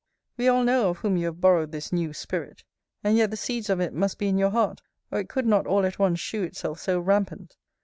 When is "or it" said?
5.11-5.29